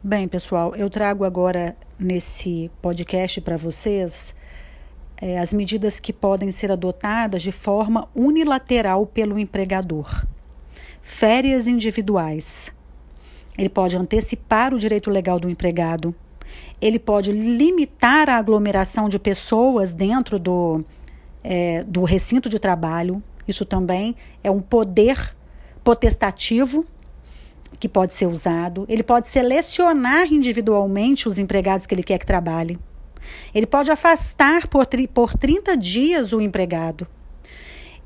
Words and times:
Bem, 0.00 0.28
pessoal, 0.28 0.76
eu 0.76 0.88
trago 0.88 1.24
agora 1.24 1.76
nesse 1.98 2.70
podcast 2.80 3.40
para 3.40 3.56
vocês 3.56 4.32
é, 5.20 5.40
as 5.40 5.52
medidas 5.52 5.98
que 5.98 6.12
podem 6.12 6.52
ser 6.52 6.70
adotadas 6.70 7.42
de 7.42 7.50
forma 7.50 8.08
unilateral 8.14 9.04
pelo 9.06 9.36
empregador. 9.40 10.24
Férias 11.02 11.66
individuais. 11.66 12.72
Ele 13.58 13.68
pode 13.68 13.96
antecipar 13.96 14.72
o 14.72 14.78
direito 14.78 15.10
legal 15.10 15.40
do 15.40 15.50
empregado. 15.50 16.14
Ele 16.80 17.00
pode 17.00 17.32
limitar 17.32 18.30
a 18.30 18.36
aglomeração 18.36 19.08
de 19.08 19.18
pessoas 19.18 19.92
dentro 19.92 20.38
do, 20.38 20.84
é, 21.42 21.82
do 21.82 22.04
recinto 22.04 22.48
de 22.48 22.60
trabalho. 22.60 23.20
Isso 23.48 23.64
também 23.64 24.14
é 24.44 24.50
um 24.50 24.60
poder 24.60 25.34
potestativo 25.82 26.86
que 27.78 27.88
pode 27.88 28.14
ser 28.14 28.26
usado. 28.26 28.84
Ele 28.88 29.02
pode 29.02 29.28
selecionar 29.28 30.32
individualmente 30.32 31.28
os 31.28 31.38
empregados 31.38 31.86
que 31.86 31.94
ele 31.94 32.02
quer 32.02 32.18
que 32.18 32.26
trabalhe. 32.26 32.78
Ele 33.54 33.66
pode 33.66 33.90
afastar 33.90 34.66
por, 34.66 34.86
por 35.12 35.34
30 35.34 35.76
dias 35.76 36.32
o 36.32 36.40
empregado. 36.40 37.06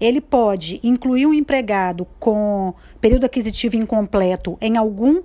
Ele 0.01 0.21
pode 0.21 0.81
incluir 0.83 1.27
o 1.27 1.35
empregado 1.35 2.07
com 2.19 2.75
período 3.01 3.25
aquisitivo 3.25 3.77
incompleto 3.77 4.59
em 4.61 4.77
algum 4.77 5.23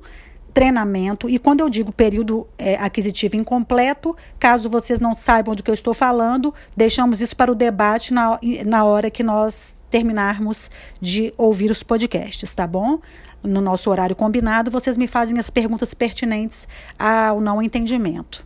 treinamento. 0.58 1.30
E 1.30 1.38
quando 1.38 1.62
eu 1.62 1.70
digo 1.70 1.92
período 1.92 2.48
é, 2.58 2.76
aquisitivo 2.76 3.36
incompleto, 3.36 4.16
caso 4.40 4.68
vocês 4.70 5.00
não 5.00 5.14
saibam 5.14 5.54
do 5.54 5.62
que 5.62 5.70
eu 5.70 5.74
estou 5.74 5.94
falando, 5.94 6.52
deixamos 6.76 7.22
isso 7.22 7.36
para 7.36 7.52
o 7.52 7.56
debate 7.56 8.12
na, 8.12 8.40
na 8.66 8.84
hora 8.84 9.12
que 9.12 9.22
nós 9.22 9.80
terminarmos 9.90 10.72
de 11.00 11.32
ouvir 11.38 11.70
os 11.70 11.84
podcasts, 11.84 12.56
tá 12.56 12.66
bom? 12.66 13.00
No 13.44 13.62
nosso 13.62 13.90
horário 13.90 14.16
combinado, 14.16 14.72
vocês 14.72 14.98
me 14.98 15.08
fazem 15.08 15.40
as 15.40 15.50
perguntas 15.50 15.94
pertinentes 15.94 16.68
ao 16.98 17.40
não 17.40 17.62
entendimento. 17.62 18.46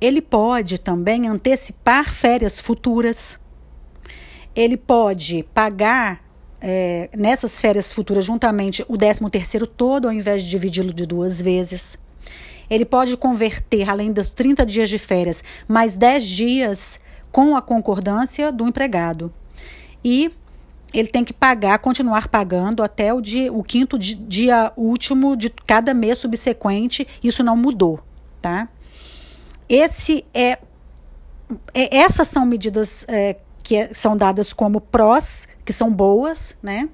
Ele 0.00 0.22
pode 0.22 0.78
também 0.78 1.28
antecipar 1.28 2.12
férias 2.12 2.58
futuras. 2.58 3.38
Ele 4.56 4.76
pode 4.76 5.44
pagar 5.54 6.24
é, 6.60 7.10
nessas 7.16 7.60
férias 7.60 7.92
futuras 7.92 8.24
juntamente 8.24 8.84
o 8.88 8.96
13 8.96 9.28
terceiro 9.30 9.66
todo, 9.66 10.06
ao 10.06 10.12
invés 10.12 10.42
de 10.42 10.50
dividi-lo 10.50 10.92
de 10.92 11.04
duas 11.04 11.40
vezes. 11.40 11.98
Ele 12.68 12.84
pode 12.84 13.16
converter, 13.16 13.90
além 13.90 14.12
dos 14.12 14.30
30 14.30 14.64
dias 14.64 14.88
de 14.88 14.98
férias, 14.98 15.42
mais 15.66 15.96
10 15.96 16.24
dias 16.24 17.00
com 17.30 17.56
a 17.56 17.62
concordância 17.62 18.50
do 18.50 18.66
empregado. 18.66 19.32
E 20.04 20.32
ele 20.92 21.08
tem 21.08 21.24
que 21.24 21.32
pagar, 21.32 21.78
continuar 21.78 22.28
pagando 22.28 22.82
até 22.82 23.12
o, 23.14 23.20
dia, 23.20 23.52
o 23.52 23.62
quinto 23.62 23.98
dia 23.98 24.72
último 24.76 25.36
de 25.36 25.50
cada 25.50 25.94
mês 25.94 26.18
subsequente. 26.18 27.06
Isso 27.22 27.42
não 27.42 27.56
mudou, 27.56 28.00
tá? 28.40 28.68
Esse 29.68 30.24
é, 30.34 30.58
é 31.72 31.96
essas 31.96 32.28
são 32.28 32.44
medidas 32.44 33.04
é, 33.08 33.36
que 33.62 33.76
é, 33.76 33.94
são 33.94 34.16
dadas 34.16 34.52
como 34.52 34.80
prós, 34.80 35.46
que 35.64 35.72
são 35.72 35.92
boas, 35.92 36.56
né? 36.62 36.88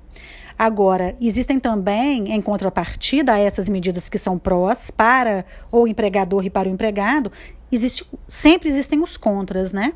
Agora, 0.58 1.14
existem 1.20 1.60
também, 1.60 2.32
em 2.32 2.40
contrapartida 2.40 3.34
a 3.34 3.38
essas 3.38 3.68
medidas 3.68 4.08
que 4.08 4.16
são 4.16 4.38
prós 4.38 4.90
para 4.90 5.44
o 5.70 5.86
empregador 5.86 6.46
e 6.46 6.50
para 6.50 6.66
o 6.66 6.72
empregado, 6.72 7.30
existe, 7.70 8.06
sempre 8.26 8.68
existem 8.68 9.02
os 9.02 9.18
contras, 9.18 9.72
né? 9.72 9.92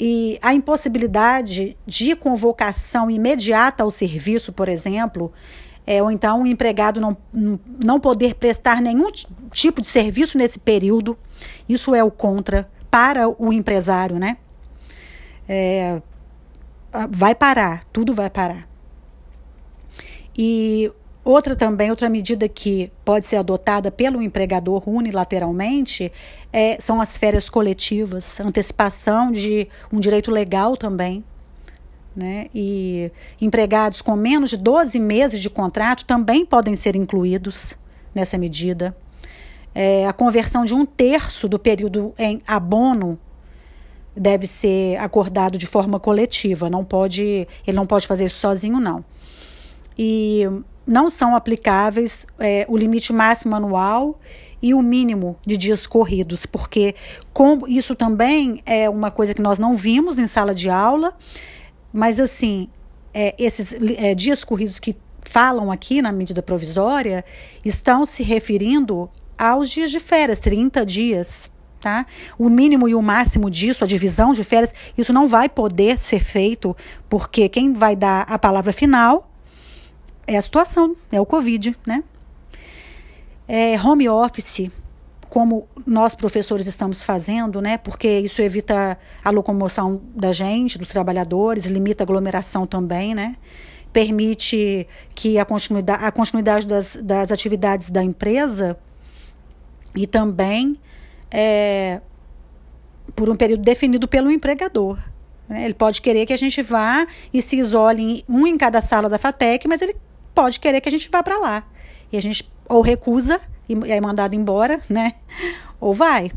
E 0.00 0.38
a 0.40 0.54
impossibilidade 0.54 1.76
de 1.84 2.14
convocação 2.14 3.10
imediata 3.10 3.82
ao 3.82 3.90
serviço, 3.90 4.52
por 4.52 4.68
exemplo, 4.68 5.32
é, 5.86 6.02
ou 6.02 6.10
então 6.10 6.42
o 6.42 6.46
empregado 6.46 7.00
não, 7.00 7.16
não 7.32 7.98
poder 7.98 8.34
prestar 8.34 8.80
nenhum 8.80 9.10
tipo 9.50 9.82
de 9.82 9.88
serviço 9.88 10.38
nesse 10.38 10.58
período, 10.58 11.18
isso 11.68 11.94
é 11.94 12.04
o 12.04 12.10
contra 12.10 12.70
para 12.90 13.28
o 13.28 13.52
empresário, 13.52 14.18
né? 14.18 14.36
É, 15.48 16.00
vai 17.10 17.34
parar, 17.34 17.84
tudo 17.92 18.14
vai 18.14 18.30
parar. 18.30 18.68
E 20.36 20.92
Outra 21.28 21.54
também, 21.54 21.90
outra 21.90 22.08
medida 22.08 22.48
que 22.48 22.90
pode 23.04 23.26
ser 23.26 23.36
adotada 23.36 23.90
pelo 23.90 24.22
empregador 24.22 24.88
unilateralmente 24.88 26.10
é, 26.50 26.80
são 26.80 27.02
as 27.02 27.18
férias 27.18 27.50
coletivas, 27.50 28.40
antecipação 28.40 29.30
de 29.30 29.68
um 29.92 30.00
direito 30.00 30.30
legal 30.30 30.74
também. 30.74 31.22
Né? 32.16 32.46
E 32.54 33.12
empregados 33.38 34.00
com 34.00 34.16
menos 34.16 34.48
de 34.48 34.56
12 34.56 34.98
meses 34.98 35.38
de 35.38 35.50
contrato 35.50 36.06
também 36.06 36.46
podem 36.46 36.74
ser 36.74 36.96
incluídos 36.96 37.76
nessa 38.14 38.38
medida. 38.38 38.96
É, 39.74 40.06
a 40.06 40.14
conversão 40.14 40.64
de 40.64 40.72
um 40.74 40.86
terço 40.86 41.46
do 41.46 41.58
período 41.58 42.14
em 42.16 42.40
abono 42.46 43.20
deve 44.16 44.46
ser 44.46 44.96
acordado 44.96 45.58
de 45.58 45.66
forma 45.66 46.00
coletiva, 46.00 46.70
não 46.70 46.86
pode, 46.86 47.46
ele 47.66 47.76
não 47.76 47.84
pode 47.84 48.06
fazer 48.06 48.24
isso 48.24 48.36
sozinho, 48.36 48.80
não. 48.80 49.04
E 49.98 50.44
não 50.86 51.10
são 51.10 51.36
aplicáveis 51.36 52.26
é, 52.38 52.64
o 52.68 52.76
limite 52.76 53.12
máximo 53.12 53.54
anual 53.54 54.18
e 54.60 54.74
o 54.74 54.82
mínimo 54.82 55.36
de 55.46 55.56
dias 55.56 55.86
corridos, 55.86 56.46
porque 56.46 56.94
isso 57.68 57.94
também 57.94 58.60
é 58.66 58.88
uma 58.88 59.10
coisa 59.10 59.34
que 59.34 59.42
nós 59.42 59.58
não 59.58 59.76
vimos 59.76 60.18
em 60.18 60.26
sala 60.26 60.54
de 60.54 60.68
aula, 60.68 61.16
mas 61.92 62.18
assim, 62.18 62.68
é, 63.14 63.34
esses 63.38 63.76
é, 63.96 64.14
dias 64.14 64.44
corridos 64.44 64.80
que 64.80 64.96
falam 65.22 65.70
aqui 65.70 66.00
na 66.00 66.10
medida 66.10 66.42
provisória 66.42 67.24
estão 67.64 68.04
se 68.06 68.22
referindo 68.22 69.10
aos 69.36 69.68
dias 69.70 69.90
de 69.90 70.00
férias, 70.00 70.38
30 70.38 70.84
dias. 70.84 71.50
Tá? 71.80 72.06
O 72.36 72.48
mínimo 72.48 72.88
e 72.88 72.94
o 72.94 73.00
máximo 73.00 73.48
disso, 73.48 73.84
a 73.84 73.86
divisão 73.86 74.32
de 74.32 74.42
férias, 74.42 74.74
isso 74.96 75.12
não 75.12 75.28
vai 75.28 75.48
poder 75.48 75.96
ser 75.96 76.18
feito, 76.18 76.76
porque 77.08 77.48
quem 77.48 77.72
vai 77.72 77.94
dar 77.94 78.22
a 78.22 78.36
palavra 78.36 78.72
final 78.72 79.30
é 80.28 80.36
a 80.36 80.42
situação, 80.42 80.94
é 81.10 81.18
o 81.18 81.24
Covid, 81.24 81.74
né? 81.86 82.04
É, 83.48 83.80
home 83.80 84.06
office, 84.10 84.70
como 85.30 85.66
nós 85.86 86.14
professores 86.14 86.66
estamos 86.66 87.02
fazendo, 87.02 87.62
né? 87.62 87.78
Porque 87.78 88.20
isso 88.20 88.42
evita 88.42 88.98
a 89.24 89.30
locomoção 89.30 90.02
da 90.14 90.30
gente, 90.30 90.76
dos 90.76 90.88
trabalhadores, 90.88 91.64
limita 91.64 92.02
a 92.02 92.04
aglomeração 92.04 92.66
também, 92.66 93.14
né? 93.14 93.36
Permite 93.90 94.86
que 95.14 95.38
a 95.38 95.46
continuidade, 95.46 96.04
a 96.04 96.12
continuidade 96.12 96.66
das, 96.66 96.96
das 97.02 97.32
atividades 97.32 97.90
da 97.90 98.04
empresa 98.04 98.78
e 99.96 100.06
também 100.06 100.78
é, 101.30 102.02
por 103.16 103.30
um 103.30 103.34
período 103.34 103.62
definido 103.62 104.06
pelo 104.06 104.30
empregador. 104.30 104.98
Né? 105.48 105.64
Ele 105.64 105.74
pode 105.74 106.02
querer 106.02 106.26
que 106.26 106.34
a 106.34 106.36
gente 106.36 106.60
vá 106.60 107.06
e 107.32 107.40
se 107.40 107.56
isole 107.56 108.22
um 108.28 108.46
em 108.46 108.58
cada 108.58 108.82
sala 108.82 109.08
da 109.08 109.16
FATEC, 109.16 109.66
mas 109.66 109.80
ele 109.80 109.96
pode 110.38 110.60
querer 110.60 110.80
que 110.80 110.88
a 110.88 110.92
gente 110.92 111.10
vá 111.10 111.20
para 111.20 111.36
lá. 111.36 111.64
E 112.12 112.16
a 112.16 112.22
gente 112.22 112.48
ou 112.68 112.80
recusa 112.80 113.40
e 113.68 113.74
é 113.90 114.00
mandado 114.00 114.36
embora, 114.36 114.80
né? 114.88 115.14
Ou 115.80 115.92
vai. 115.92 116.30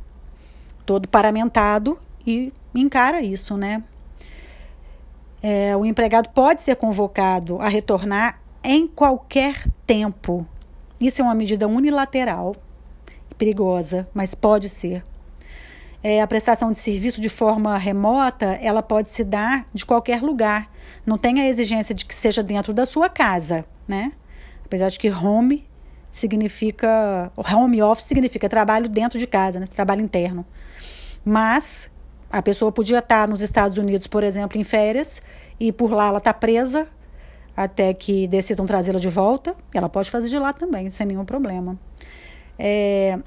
Todo 0.88 1.07
paramentado 1.07 2.00
e 2.25 2.51
encara 2.73 3.22
isso, 3.22 3.56
né? 3.56 3.84
É, 5.44 5.78
o 5.78 5.85
empregado 5.85 6.29
pode 6.29 6.63
ser 6.63 6.78
convocado 6.78 7.61
a 7.61 7.69
retornar 7.69 8.41
em 8.63 8.88
qualquer 8.88 9.67
tempo. 9.85 10.47
Isso 11.00 11.22
é 11.22 11.23
uma 11.23 11.35
medida 11.35 11.67
unilateral, 11.67 12.56
perigosa, 13.38 14.07
mas 14.16 14.34
pode 14.34 14.67
ser. 14.67 15.03
É, 16.01 16.23
a 16.23 16.28
prestação 16.28 16.72
de 16.72 16.79
serviço 16.79 17.22
de 17.22 17.29
forma 17.29 17.78
remota, 17.78 18.57
ela 18.63 18.81
pode 18.81 19.11
se 19.11 19.23
dar 19.23 19.63
de 19.72 19.85
qualquer 19.85 20.23
lugar. 20.23 20.72
Não 21.06 21.19
tem 21.19 21.40
a 21.40 21.47
exigência 21.47 21.94
de 21.94 22.03
que 22.03 22.16
seja 22.16 22.41
dentro 22.41 22.73
da 22.73 22.88
sua 22.88 23.07
casa 23.07 23.63
né? 23.91 24.13
Apesar 24.66 24.90
de 24.90 24.97
que 24.97 25.09
home 25.12 25.68
significa. 26.09 27.32
Home 27.35 27.82
office 27.84 28.05
significa 28.05 28.47
trabalho 28.47 28.88
dentro 28.88 29.20
de 29.20 29.28
casa, 29.28 29.59
né? 29.59 29.67
Trabalho 29.67 30.02
interno. 30.02 30.46
Mas 31.23 31.91
a 32.32 32.41
pessoa 32.41 32.72
podia 32.72 32.99
estar 32.99 33.28
nos 33.28 33.41
Estados 33.41 33.78
Unidos, 33.78 34.08
por 34.08 34.23
exemplo, 34.23 34.58
em 34.58 34.64
férias, 34.64 35.22
e 35.59 35.72
por 35.72 35.91
lá 35.91 36.08
ela 36.08 36.17
está 36.17 36.34
presa 36.34 36.88
até 37.55 37.93
que 37.93 38.28
decidam 38.28 38.66
trazê-la 38.66 38.99
de 38.99 39.09
volta. 39.09 39.55
Ela 39.73 39.90
pode 39.90 40.09
fazer 40.09 40.29
de 40.29 40.40
lá 40.40 40.53
também, 40.53 40.90
sem 40.90 41.05
nenhum 41.05 41.26
problema. 41.26 41.78
É, 42.58 43.20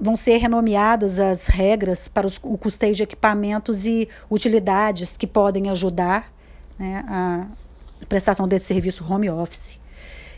vão 0.00 0.16
ser 0.16 0.38
renomeadas 0.38 1.20
as 1.20 1.46
regras 1.46 2.08
para 2.08 2.26
os, 2.26 2.40
o 2.42 2.58
custeio 2.58 2.94
de 2.94 3.04
equipamentos 3.04 3.86
e 3.86 4.08
utilidades 4.28 5.16
que 5.16 5.28
podem 5.28 5.70
ajudar 5.70 6.32
né, 6.76 7.04
a 7.06 7.46
prestação 8.08 8.48
desse 8.48 8.66
serviço 8.66 9.06
home 9.08 9.30
office. 9.30 9.81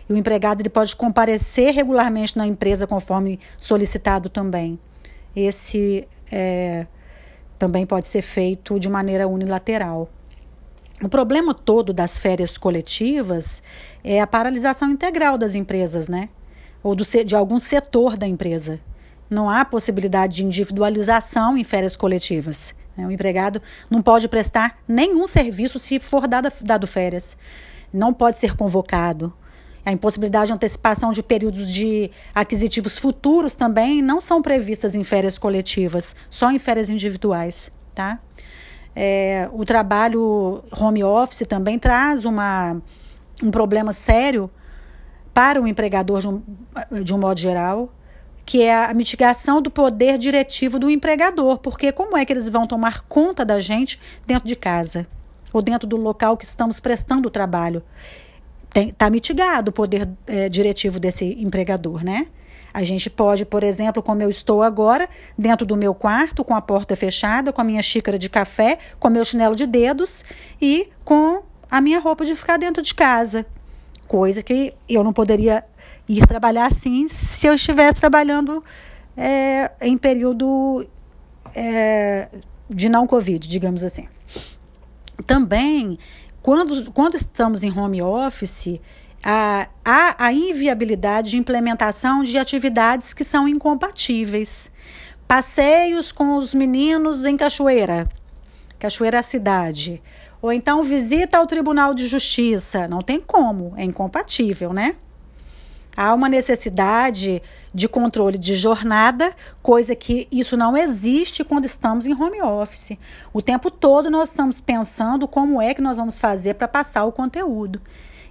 E 0.09 0.13
o 0.13 0.17
empregado 0.17 0.61
ele 0.61 0.69
pode 0.69 0.95
comparecer 0.95 1.73
regularmente 1.73 2.37
na 2.37 2.47
empresa 2.47 2.87
conforme 2.87 3.41
solicitado 3.59 4.29
também. 4.29 4.79
Esse 5.35 6.07
é, 6.31 6.87
também 7.59 7.87
pode 7.87 8.09
ser 8.09 8.23
feito 8.23 8.79
de 8.79 8.89
maneira 8.89 9.27
unilateral. 9.27 10.09
O 11.03 11.09
problema 11.09 11.55
todo 11.55 11.93
das 11.93 12.19
férias 12.19 12.57
coletivas 12.57 13.63
é 14.03 14.21
a 14.21 14.27
paralisação 14.27 14.91
integral 14.91 15.37
das 15.37 15.55
empresas, 15.55 16.09
né? 16.09 16.29
ou 16.85 16.95
do, 16.95 17.03
de 17.25 17.35
algum 17.35 17.59
setor 17.59 18.17
da 18.17 18.29
empresa. 18.29 18.79
Não 19.29 19.49
há 19.49 19.65
possibilidade 19.65 20.37
de 20.37 20.45
individualização 20.45 21.57
em 21.57 21.65
férias 21.65 21.97
coletivas. 21.97 22.75
Né? 22.95 23.07
O 23.07 23.11
empregado 23.11 23.61
não 23.91 24.03
pode 24.03 24.29
prestar 24.29 24.79
nenhum 24.87 25.27
serviço 25.27 25.79
se 25.79 25.99
for 25.99 26.29
dado, 26.29 26.53
dado 26.61 26.87
férias. 26.87 27.37
Não 27.91 28.13
pode 28.13 28.39
ser 28.39 28.55
convocado. 28.55 29.33
A 29.85 29.93
impossibilidade 29.93 30.47
de 30.47 30.53
antecipação 30.55 31.13
de 31.13 31.23
períodos 31.23 31.71
de 31.71 32.11
aquisitivos 32.35 32.99
futuros 32.99 33.55
também 33.55 34.01
não 34.01 34.21
são 34.21 34.41
previstas 34.41 34.95
em 34.95 35.05
férias 35.05 35.39
coletivas, 35.39 36.17
só 36.31 36.51
em 36.51 36.59
férias 36.59 36.89
individuais, 36.89 37.71
tá? 37.95 38.19
É, 38.97 39.49
o 39.53 39.65
trabalho 39.65 40.63
home 40.71 41.03
office 41.05 41.47
também 41.47 41.79
traz 41.79 42.25
uma, 42.25 42.81
um 43.43 43.51
problema 43.51 43.93
sério 43.93 44.51
para 45.35 45.61
o 45.61 45.67
empregador 45.67 46.21
de 46.21 46.29
um, 46.29 46.43
de 47.03 47.13
um 47.13 47.19
modo 47.19 47.41
geral, 47.41 47.93
que 48.47 48.63
é 48.63 48.85
a 48.85 48.95
mitigação 48.95 49.61
do 49.61 49.71
poder 49.71 50.17
diretivo 50.17 50.79
do 50.79 50.89
empregador, 50.89 51.59
porque 51.59 51.91
como 51.91 52.17
é 52.17 52.25
que 52.25 52.33
eles 52.33 52.49
vão 52.49 52.67
tomar 52.67 53.03
conta 53.03 53.45
da 53.45 53.59
gente 53.59 54.01
dentro 54.27 54.47
de 54.47 54.55
casa 54.55 55.07
ou 55.53 55.61
dentro 55.61 55.89
do 55.89 55.97
local 55.97 56.37
que 56.37 56.45
estamos 56.45 56.79
prestando 56.79 57.29
o 57.29 57.31
trabalho? 57.31 57.83
Está 58.75 59.09
mitigado 59.09 59.71
o 59.71 59.73
poder 59.73 60.09
é, 60.27 60.49
diretivo 60.49 60.99
desse 60.99 61.25
empregador, 61.41 62.05
né? 62.05 62.27
A 62.73 62.83
gente 62.83 63.09
pode, 63.09 63.45
por 63.45 63.63
exemplo, 63.63 64.03
como 64.03 64.21
eu 64.21 64.29
estou 64.29 64.61
agora, 64.61 65.09
dentro 65.39 65.65
do 65.65 65.77
meu 65.77 65.95
quarto, 65.95 66.43
com 66.43 66.57
a 66.57 66.61
porta 66.61 66.97
fechada, 66.97 67.53
com 67.53 67.61
a 67.61 67.65
minha 67.65 67.81
xícara 67.81 68.19
de 68.19 68.29
café, 68.29 68.79
com 68.99 69.09
meu 69.09 69.25
chinelo 69.25 69.55
de 69.55 69.65
dedos 69.65 70.25
e 70.61 70.89
com 71.05 71.45
a 71.71 71.81
minha 71.81 72.01
roupa 72.01 72.25
de 72.25 72.35
ficar 72.35 72.57
dentro 72.57 72.83
de 72.83 72.93
casa. 72.93 73.47
Coisa 74.09 74.43
que 74.43 74.75
eu 74.89 75.05
não 75.05 75.13
poderia 75.13 75.65
ir 76.09 76.27
trabalhar 76.27 76.67
assim 76.67 77.07
se 77.07 77.47
eu 77.47 77.55
estivesse 77.55 78.01
trabalhando 78.01 78.63
é, 79.17 79.71
em 79.81 79.97
período 79.97 80.85
é, 81.55 82.29
de 82.69 82.89
não 82.89 83.07
Covid, 83.07 83.49
digamos 83.49 83.85
assim. 83.85 84.09
Também, 85.27 85.97
quando, 86.45 86.93
quando 86.93 87.15
estamos 87.15 87.65
em 87.65 87.73
home 87.73 88.03
office, 88.03 88.79
há 89.25 89.67
a, 89.83 90.27
a 90.27 90.31
inviabilidade 90.31 91.31
de 91.31 91.39
implementação 91.39 92.23
de 92.23 92.37
atividades 92.37 93.15
que 93.15 93.25
são 93.25 93.49
incompatíveis. 93.49 94.71
Passeios 95.27 96.13
com 96.13 96.37
os 96.37 96.53
meninos 96.53 97.25
em 97.25 97.35
Cachoeira, 97.35 98.07
Cachoeira 98.79 99.23
Cidade. 99.23 100.03
Ou 100.43 100.53
então 100.53 100.83
visita 100.83 101.39
ao 101.39 101.47
Tribunal 101.47 101.95
de 101.95 102.07
Justiça. 102.07 102.87
Não 102.87 103.01
tem 103.01 103.23
como, 103.23 103.73
é 103.79 103.83
incompatível, 103.83 104.71
né? 104.71 104.97
Há 105.97 106.13
uma 106.13 106.29
necessidade 106.29 107.43
de 107.73 107.89
controle 107.89 108.37
de 108.37 108.57
jornada, 108.57 109.35
coisa 109.63 109.95
que 109.95 110.27
isso 110.31 110.57
não 110.57 110.77
existe 110.77 111.45
quando 111.45 111.67
estamos 111.67 112.07
em 112.07 112.15
home 112.15 112.43
office. 112.43 112.99
O 113.33 113.41
tempo 113.41 113.71
todo 113.71 114.11
nós 114.11 114.31
estamos 114.31 114.61
pensando 114.61 115.29
como 115.29 115.61
é 115.61 115.73
que 115.73 115.81
nós 115.81 115.97
vamos 115.97 116.19
fazer 116.19 116.55
para 116.55 116.67
passar 116.67 117.05
o 117.05 117.13
conteúdo. 117.13 117.81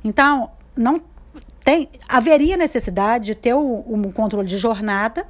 Então, 0.03 0.51
não 0.75 1.01
tem, 1.63 1.89
haveria 2.07 2.57
necessidade 2.57 3.27
de 3.27 3.35
ter 3.35 3.53
um 3.53 4.11
controle 4.11 4.47
de 4.47 4.57
jornada, 4.57 5.25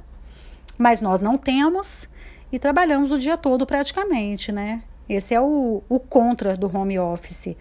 mas 0.76 1.00
nós 1.00 1.20
não 1.20 1.38
temos 1.38 2.08
e 2.50 2.58
trabalhamos 2.58 3.12
o 3.12 3.18
dia 3.18 3.36
todo 3.36 3.64
praticamente, 3.64 4.50
né? 4.50 4.82
Esse 5.08 5.34
é 5.34 5.40
o, 5.40 5.82
o 5.88 6.00
contra 6.00 6.56
do 6.56 6.74
home 6.74 6.98
office 6.98 7.56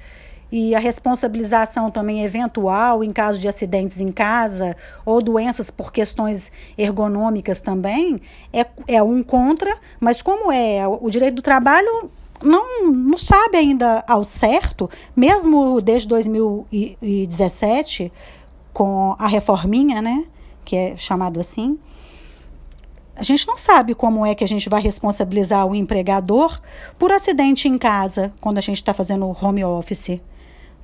e 0.55 0.75
a 0.75 0.79
responsabilização 0.79 1.89
também 1.89 2.23
eventual 2.23 3.03
em 3.03 3.11
caso 3.11 3.41
de 3.41 3.47
acidentes 3.47 3.99
em 3.99 4.11
casa 4.11 4.77
ou 5.03 5.19
doenças 5.19 5.71
por 5.71 5.91
questões 5.91 6.51
ergonômicas 6.77 7.59
também 7.59 8.21
é, 8.53 8.63
é 8.87 9.01
um 9.01 9.23
contra, 9.23 9.75
mas 9.99 10.21
como 10.21 10.51
é 10.51 10.87
o 10.87 11.09
direito 11.09 11.37
do 11.37 11.41
trabalho 11.41 12.11
não, 12.43 12.91
não 12.91 13.17
sabe 13.17 13.57
ainda 13.57 14.03
ao 14.07 14.23
certo, 14.23 14.87
mesmo 15.15 15.81
desde 15.81 16.07
2017, 16.09 18.13
com 18.71 19.15
a 19.17 19.27
reforminha, 19.27 20.03
né, 20.03 20.23
que 20.63 20.75
é 20.75 20.95
chamado 20.95 21.39
assim, 21.39 21.79
a 23.15 23.23
gente 23.23 23.47
não 23.47 23.57
sabe 23.57 23.95
como 23.95 24.23
é 24.23 24.35
que 24.35 24.43
a 24.43 24.47
gente 24.47 24.69
vai 24.69 24.83
responsabilizar 24.83 25.65
o 25.65 25.73
empregador 25.73 26.61
por 26.99 27.11
acidente 27.11 27.67
em 27.67 27.75
casa, 27.75 28.31
quando 28.39 28.59
a 28.59 28.61
gente 28.61 28.77
está 28.77 28.93
fazendo 28.93 29.35
home 29.41 29.65
office 29.65 30.21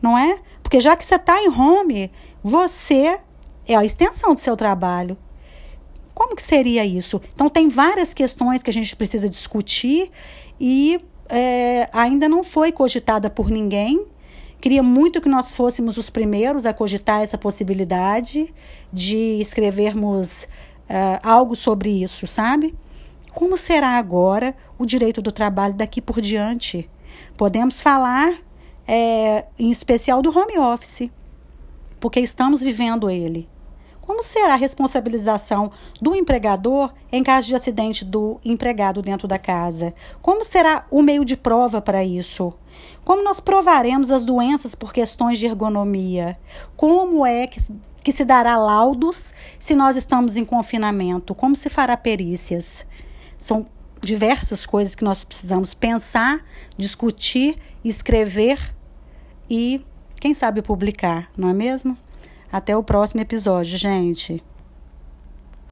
não 0.02 0.18
é? 0.18 0.40
Porque 0.62 0.80
já 0.80 0.96
que 0.96 1.06
você 1.06 1.16
está 1.16 1.42
em 1.42 1.50
home, 1.50 2.12
você 2.44 3.20
é 3.68 3.76
a 3.76 3.86
extensão 3.86 4.34
do 4.34 4.40
seu 4.40 4.56
trabalho. 4.56 5.18
Como 6.14 6.36
que 6.36 6.44
seria 6.44 6.86
isso? 6.86 7.22
Então, 7.34 7.50
tem 7.50 7.70
várias 7.70 8.14
questões 8.14 8.62
que 8.62 8.70
a 8.70 8.74
gente 8.74 8.96
precisa 8.96 9.30
discutir 9.30 10.12
e 10.60 11.00
é, 11.30 11.88
ainda 11.94 12.28
não 12.28 12.44
foi 12.44 12.72
cogitada 12.72 13.30
por 13.30 13.50
ninguém. 13.50 14.06
Queria 14.60 14.84
muito 14.84 15.22
que 15.22 15.30
nós 15.30 15.56
fôssemos 15.56 15.98
os 15.98 16.10
primeiros 16.10 16.66
a 16.66 16.74
cogitar 16.74 17.22
essa 17.22 17.38
possibilidade 17.38 18.54
de 18.92 19.40
escrevermos 19.40 20.44
uh, 20.44 21.20
algo 21.24 21.56
sobre 21.56 22.04
isso, 22.04 22.28
sabe? 22.28 22.76
Como 23.34 23.56
será 23.56 23.92
agora 23.92 24.54
o 24.78 24.86
direito 24.86 25.22
do 25.22 25.32
trabalho 25.32 25.76
daqui 25.76 26.02
por 26.02 26.20
diante? 26.20 26.90
Podemos 27.38 27.82
falar 27.82 28.34
é, 28.92 29.46
em 29.60 29.70
especial 29.70 30.20
do 30.20 30.36
home 30.36 30.58
office, 30.58 31.12
porque 32.00 32.20
estamos 32.20 32.60
vivendo 32.60 33.08
ele. 33.08 33.48
Como 34.02 34.24
será 34.24 34.54
a 34.54 34.58
responsabilização 34.58 35.72
do 36.02 36.16
empregador 36.16 36.92
em 37.12 37.22
caso 37.22 37.48
de 37.48 37.56
acidente 37.56 38.04
do 38.04 38.42
empregado 38.44 39.04
dentro 39.04 39.28
da 39.28 39.38
casa? 39.38 39.94
Como 40.24 40.44
será 40.44 40.88
o 40.90 41.04
meio 41.04 41.24
de 41.24 41.38
prova 41.38 41.80
para 41.80 42.04
isso? 42.04 42.52
Como 43.06 43.24
nós 43.24 43.40
provaremos 43.40 44.10
as 44.10 44.24
doenças 44.24 44.74
por 44.74 44.92
questões 44.92 45.38
de 45.38 45.46
ergonomia? 45.46 46.40
Como 46.76 47.24
é 47.24 47.46
que, 47.46 47.60
que 48.04 48.12
se 48.12 48.26
dará 48.26 48.58
laudos 48.58 49.36
se 49.60 49.76
nós 49.76 49.98
estamos 49.98 50.36
em 50.36 50.44
confinamento? 50.44 51.36
Como 51.36 51.56
se 51.56 51.70
fará 51.70 51.96
perícias? 51.96 52.84
São 53.38 53.68
diversas 54.02 54.66
coisas 54.66 54.96
que 54.96 55.04
nós 55.04 55.24
precisamos 55.24 55.76
pensar, 55.76 56.44
discutir, 56.76 57.60
escrever 57.84 58.79
e, 59.50 59.86
quem 60.20 60.34
sabe, 60.34 60.62
publicar, 60.62 61.32
não 61.36 61.50
é 61.50 61.54
mesmo? 61.54 61.98
Até 62.52 62.76
o 62.76 62.84
próximo 62.84 63.22
episódio, 63.22 63.78
gente. 63.78 64.44